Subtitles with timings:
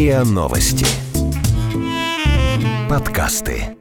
[0.00, 0.86] РИА Новости.
[2.88, 3.76] Подкасты.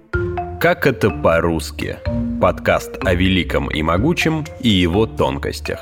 [0.59, 1.99] Как это по-русски?
[2.41, 5.79] Подкаст о великом и могучем и его тонкостях.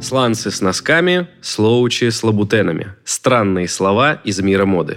[0.00, 2.94] Сланцы с носками, слоучи с лабутенами.
[3.04, 4.96] Странные слова из мира моды.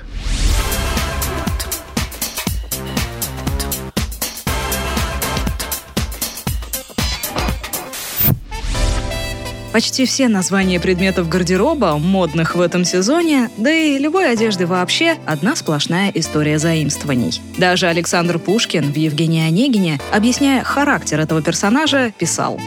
[9.71, 15.55] Почти все названия предметов гардероба, модных в этом сезоне, да и любой одежды вообще, одна
[15.55, 17.41] сплошная история заимствований.
[17.57, 22.59] Даже Александр Пушкин в «Евгении Онегине», объясняя характер этого персонажа, писал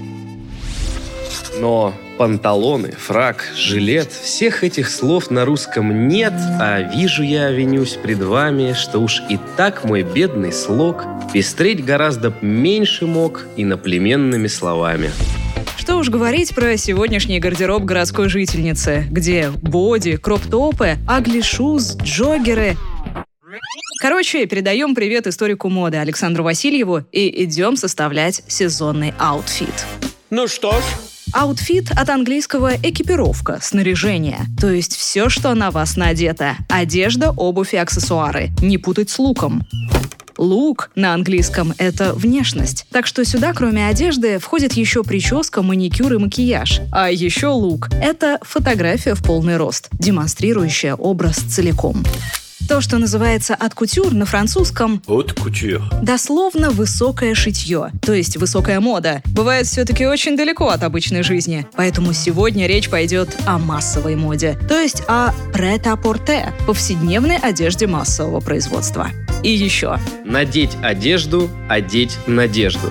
[1.61, 8.23] Но панталоны, фрак, жилет– всех этих слов на русском нет, а вижу я, винюсь пред
[8.23, 15.11] вами, что уж и так мой бедный слог пестреть гораздо меньше мог иноплеменными словами.
[15.85, 22.79] Что уж говорить про сегодняшний гардероб городской жительницы, где боди, кроп-топы, ugly shoes, джогеры.
[24.01, 29.85] Короче, передаем привет историку моды Александру Васильеву и идем составлять сезонный outfit.
[30.31, 30.83] Ну что ж,
[31.35, 34.39] Outfit от английского экипировка, снаряжение.
[34.59, 36.57] То есть все, что на вас надето.
[36.71, 38.51] Одежда, обувь и аксессуары.
[38.63, 39.67] Не путать с луком.
[40.39, 42.87] Look на английском— это внешность.
[42.91, 46.81] Так что сюда, кроме одежды, входит еще прическа, маникюр и макияж.
[46.93, 52.05] А еще лук— это фотография в полный рост, демонстрирующая образ целиком.
[52.69, 55.83] То, что называется от кутюр на французском от кутюр.
[56.03, 61.67] дословно высокое шитье, то есть высокая мода, бывает все-таки очень далеко от обычной жизни.
[61.75, 69.11] Поэтому сегодня речь пойдет о массовой моде, то есть о прет-а-порте, повседневной одежде массового производства.
[69.45, 69.99] И еще.
[70.25, 72.91] Надеть одежду, одеть надежду.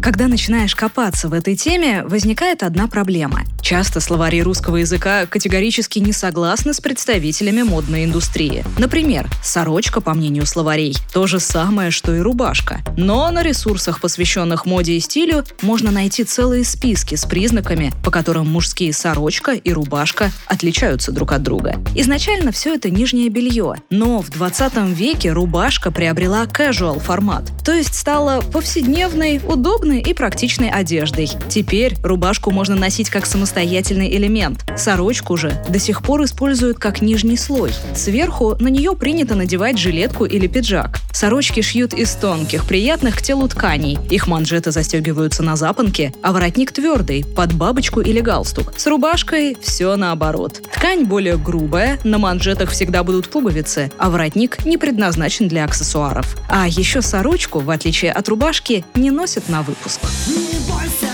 [0.00, 3.42] Когда начинаешь копаться в этой теме, возникает одна проблема.
[3.68, 8.64] Часто словари русского языка категорически не согласны с представителями модной индустрии.
[8.78, 12.80] Например, сорочка, по мнению словарей, то же самое, что и рубашка.
[12.96, 18.50] Но на ресурсах, посвященных моде и стилю, можно найти целые списки с признаками, по которым
[18.50, 21.76] мужские сорочка и рубашка отличаются друг от друга.
[21.94, 27.94] Изначально все это нижнее белье, но в 20 веке рубашка приобрела casual формат, то есть
[27.94, 31.28] стала повседневной, удобной и практичной одеждой.
[31.50, 33.26] Теперь рубашку можно носить как
[33.58, 34.64] самостоятельный элемент.
[34.76, 37.72] Сорочку же до сих пор используют как нижний слой.
[37.94, 41.00] Сверху на нее принято надевать жилетку или пиджак.
[41.12, 43.98] Сорочки шьют из тонких, приятных к телу тканей.
[44.10, 48.74] Их манжеты застегиваются на запонке, а воротник твердый, под бабочку или галстук.
[48.76, 50.62] С рубашкой все наоборот.
[50.72, 56.36] Ткань более грубая, на манжетах всегда будут пуговицы, а воротник не предназначен для аксессуаров.
[56.48, 60.00] А еще сорочку, в отличие от рубашки, не носят на выпуск.
[60.28, 61.07] Не бойся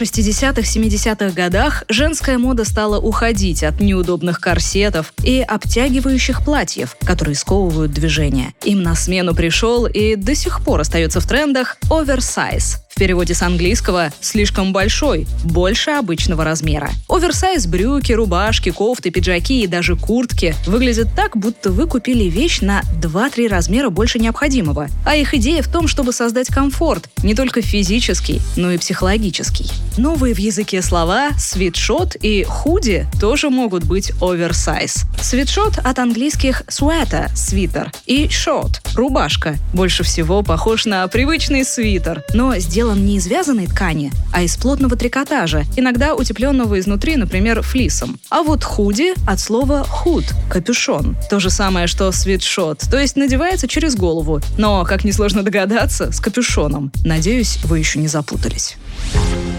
[0.00, 7.92] 60-х, 70-х годах женская мода стала уходить от неудобных корсетов и обтягивающих платьев, которые сковывают
[7.92, 8.54] движение.
[8.64, 12.79] Им на смену пришел и до сих пор остается в трендах оверсайз.
[13.00, 16.90] Переводе с английского «слишком большой», больше обычного размера.
[17.08, 22.82] Оверсайз брюки, рубашки, кофты, пиджаки и даже куртки выглядят так, будто вы купили вещь на
[23.00, 24.88] 2-3 размера больше необходимого.
[25.06, 29.70] А их идея в том, чтобы создать комфорт, не только физический, но и психологический.
[29.96, 35.04] Новые в языке слова «свитшот» и «худи» тоже могут быть оверсайз.
[35.22, 39.56] Свитшот от английских sweater– свитер, и short– рубашка.
[39.72, 44.96] Больше всего похож на привычный свитер, но сделан не из вязаной ткани, а из плотного
[44.96, 48.18] трикотажа, иногда утепленного изнутри, например, флисом.
[48.30, 51.16] А вот худи от слова худ– капюшон.
[51.28, 56.20] То же самое, что свитшот, то есть надевается через голову, но, как несложно догадаться, с
[56.20, 56.92] капюшоном.
[57.04, 58.76] Надеюсь, вы еще не запутались.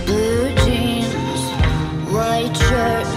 [0.05, 1.09] blue jeans,
[2.11, 3.07] white shirt.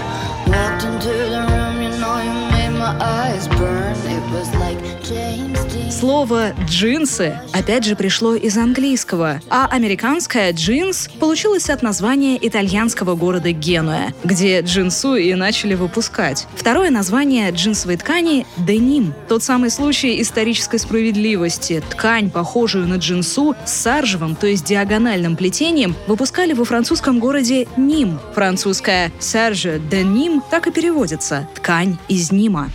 [6.05, 13.51] Слово «джинсы» опять же пришло из английского, а американское «джинс» получилось от названия итальянского города
[13.51, 16.45] Генуя, где джинсу и начали выпускать.
[16.53, 19.15] Второе название джинсовой ткани– деним.
[19.27, 21.81] Тот самый случай исторической справедливости.
[21.89, 28.19] Ткань, похожую на джинсу, с саржевым, то есть диагональным плетением, выпускали во французском городе Ним.
[28.35, 32.69] Французская «серже де Ним» так и переводится– «ткань из Нима».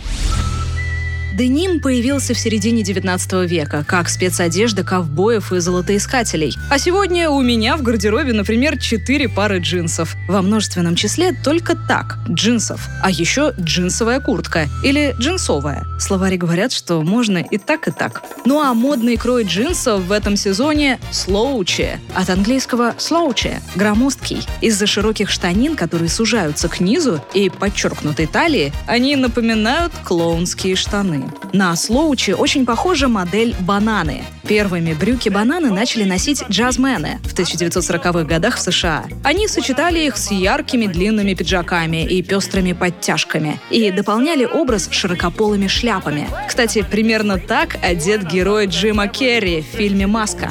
[1.33, 6.55] Деним появился в середине 19 века, как спецодежда ковбоев и золотоискателей.
[6.69, 10.15] А сегодня у меня в гардеробе, например, 4 пары джинсов.
[10.27, 12.87] Во множественном числе только так– джинсов.
[13.01, 15.85] А еще джинсовая куртка или джинсовая.
[15.99, 18.23] Словари говорят, что можно и так, и так.
[18.45, 21.99] Ну а модный крой джинсов в этом сезоне– слоучи.
[22.13, 24.45] От английского слоучи– громоздкий.
[24.59, 31.20] Из-за широких штанин, которые сужаются к низу и подчеркнутой талии, они напоминают клоунские штаны.
[31.53, 34.23] На Слоуче очень похожа модель «Бананы».
[34.47, 39.05] Первыми брюки-бананы начали носить джазмены в 1940-х годах в США.
[39.23, 46.27] Они сочетали их с яркими длинными пиджаками и пестрыми подтяжками и дополняли образ широкополыми шляпами.
[46.47, 50.49] Кстати, примерно так одет герой Джима Керри в фильме «Маска».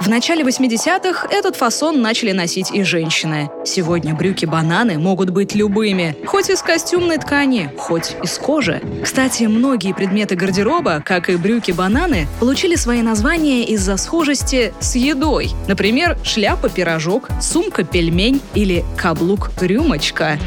[0.00, 3.50] В начале 80-х этот фасон начали носить и женщины.
[3.64, 8.80] Сегодня брюки-бананы могут быть любыми, хоть из костюмной ткани, хоть из кожи.
[9.02, 15.50] Кстати, многие предметы гардероба, как и брюки-бананы, получили свои названия из-за схожести с едой.
[15.66, 20.38] Например, шляпа-пирожок, сумка-пельмень или каблук-рюмочка.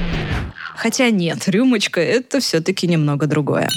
[0.75, 3.68] Хотя нет, рюмочка— это все-таки немного другое.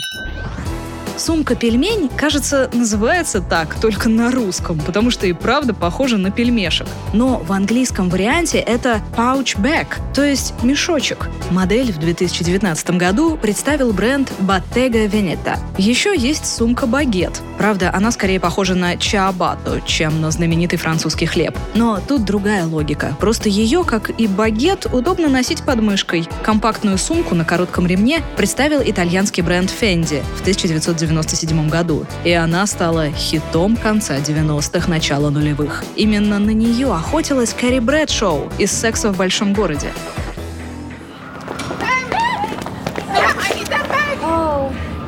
[1.16, 6.86] Сумка-пельмень, кажется, называется так только на русском, потому что и правда похожа на пельмешек.
[7.12, 11.28] Но в английском варианте это pouch bag, то есть мешочек.
[11.50, 15.58] Модель в 2019 году представил бренд Bottega Veneta.
[15.78, 17.40] Еще есть сумка-багет.
[17.58, 21.56] Правда, она скорее похожа на чиабатто, чем на знаменитый французский хлеб.
[21.74, 23.16] Но тут другая логика.
[23.20, 26.26] Просто ее, как и багет, удобно носить под мышкой.
[26.42, 32.66] Компактную сумку на коротком ремне представил итальянский бренд Fendi в 1990 1997 году, и она
[32.66, 35.84] стала хитом конца 90-х, начала нулевых.
[35.96, 39.92] Именно на нее охотилась Кэрри Брэдшоу из «Секса в большом городе».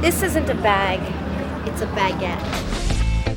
[0.04, 1.00] This isn't a bag.
[1.64, 2.38] It's a baguette.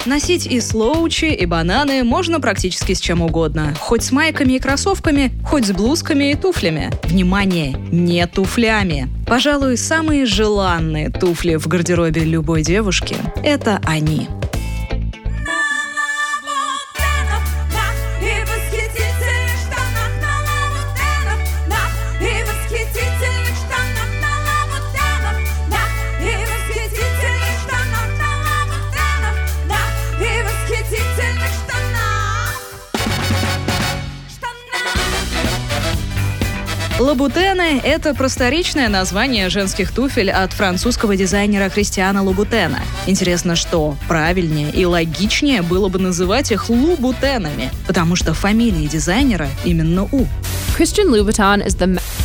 [0.06, 3.74] Носить и слоучи, и бананы можно практически с чем угодно.
[3.80, 6.92] Хоть с майками и кроссовками, хоть с блузками и туфлями.
[7.04, 9.17] Внимание, не туфлями.
[9.28, 14.30] Пожалуй, самые желанные туфли в гардеробе любой девушки– это они.
[37.08, 42.82] Лабутены– это просторечное название женских туфель от французского дизайнера Кристиана Лабутена.
[43.06, 50.04] Интересно, что правильнее и логичнее было бы называть их лубутенами, потому что фамилия дизайнера именно
[50.12, 50.28] У.
[50.78, 51.76] Christian Louboutin is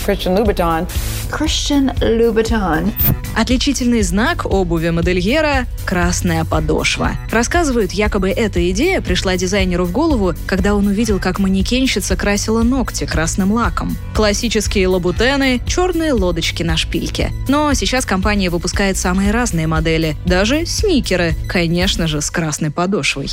[0.05, 0.89] Christian Louboutin.
[1.31, 2.93] Christian Louboutin.
[3.37, 7.13] Отличительный знак обуви модельера– красная подошва.
[7.31, 13.07] Рассказывают, якобы эта идея пришла дизайнеру в голову, когда он увидел, как манекенщица красила ногти
[13.07, 13.97] красным лаком.
[14.15, 17.31] Классические лабутены– черные лодочки на шпильке.
[17.49, 23.31] Но сейчас компания выпускает самые разные модели, даже сникеры, конечно же, с красной подошвой.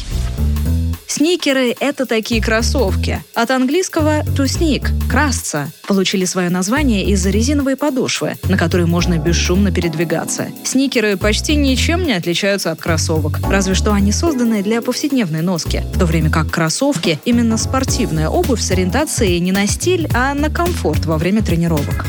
[1.09, 3.23] Сникеры— это такие кроссовки.
[3.33, 5.71] От английского to sneak— красться.
[5.87, 10.49] Получили свое название из-за резиновой подошвы, на которой можно бесшумно передвигаться.
[10.63, 15.97] Сникеры почти ничем не отличаются от кроссовок, разве что они созданы для повседневной носки, в
[15.97, 21.07] то время как кроссовки— именно спортивная обувь с ориентацией не на стиль, а на комфорт
[21.07, 22.05] во время тренировок.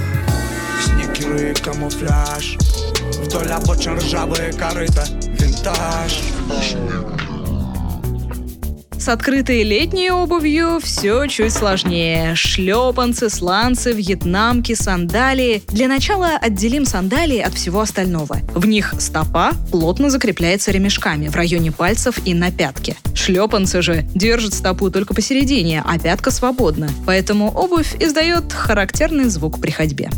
[0.84, 2.58] Сникеры, камуфляж
[3.24, 3.48] Вдоль
[3.96, 5.06] ржавые корыта
[5.38, 6.20] Винтаж
[9.00, 12.34] С открытой летней обувью все чуть сложнее.
[12.34, 15.62] Шлепанцы, сланцы, вьетнамки, сандалии.
[15.68, 18.40] Для начала отделим сандалии от всего остального.
[18.54, 22.94] В них стопа плотно закрепляется ремешками в районе пальцев и на пятке.
[23.14, 26.90] Шлепанцы же держат стопу только посередине, а пятка свободна.
[27.06, 30.10] Поэтому обувь издает характерный звук при ходьбе.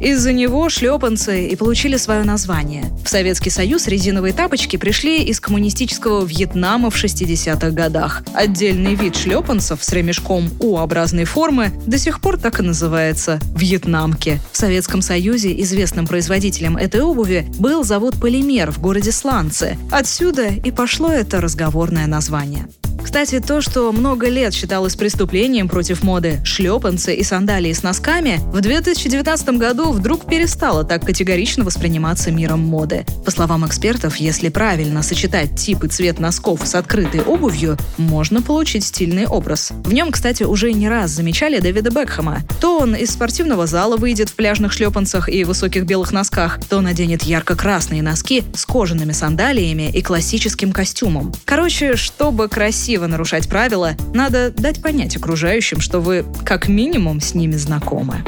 [0.00, 2.84] Из-за него шлепанцы и получили свое название.
[3.04, 8.22] В Советский Союз резиновые тапочки пришли из коммунистического Вьетнама в 60-х годах.
[8.34, 14.40] Отдельный вид шлепанцев с ремешком У-образной формы до сих пор так и называется– вьетнамки.
[14.52, 19.76] В Советском Союзе известным производителем этой обуви был завод «Полимер» в городе Сланцы.
[19.90, 22.66] Отсюда и пошло это разговорное название.
[23.08, 28.60] Кстати, то, что много лет считалось преступлением против моды шлепанцы и сандалии с носками, в
[28.60, 33.06] 2019 году вдруг перестало так категорично восприниматься миром моды.
[33.24, 38.84] По словам экспертов, если правильно сочетать тип и цвет носков с открытой обувью, можно получить
[38.84, 39.70] стильный образ.
[39.84, 42.40] В нем, кстати, уже не раз замечали Дэвида Бекхэма.
[42.60, 47.22] То он из спортивного зала выйдет в пляжных шлепанцах и высоких белых носках, то наденет
[47.22, 51.32] ярко-красные носки с кожаными сандалиями и классическим костюмом.
[51.46, 57.32] Короче, чтобы красиво красиво нарушать правила, надо дать понять окружающим, что вы как минимум с
[57.32, 58.24] ними знакомы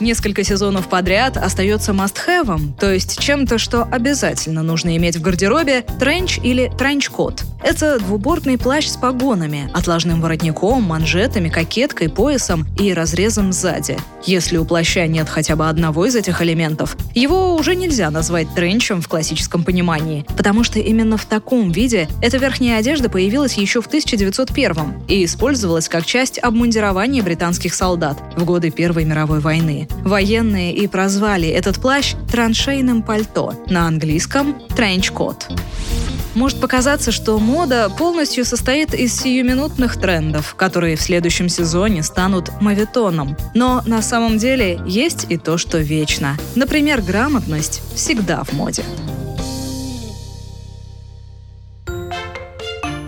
[0.00, 6.38] несколько сезонов подряд остается must-have, то есть чем-то, что обязательно нужно иметь в гардеробе, тренч
[6.42, 7.44] или тренч-кот.
[7.62, 13.96] Это двубортный плащ с погонами, отложным воротником, манжетами, кокеткой, поясом и разрезом сзади.
[14.24, 19.00] Если у плаща нет хотя бы одного из этих элементов, его уже нельзя назвать тренчем
[19.00, 23.86] в классическом понимании, потому что именно в таком виде эта верхняя одежда появилась еще в
[23.86, 24.76] 1901
[25.08, 29.85] и использовалась как часть обмундирования британских солдат в годы Первой мировой войны.
[30.04, 35.48] Военные и прозвали этот плащ траншейным пальто, на английском тренч-кот.
[36.34, 43.36] Может показаться, что мода полностью состоит из сиюминутных трендов, которые в следующем сезоне станут мавитоном.
[43.54, 46.36] Но на самом деле есть и то, что вечно.
[46.54, 48.84] Например, грамотность всегда в моде.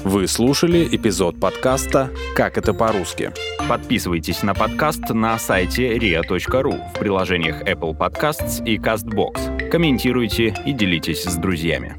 [0.04, 3.30] Вы слушали эпизод подкаста «Как это по-русски».
[3.68, 9.68] Подписывайтесь на подкаст на сайте ria.ru в приложениях Apple Podcasts и CastBox.
[9.68, 11.94] Комментируйте и делитесь с друзьями.